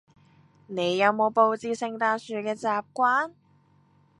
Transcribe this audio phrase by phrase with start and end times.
[0.65, 3.31] 你有冇佈置聖誕樹嘅習慣？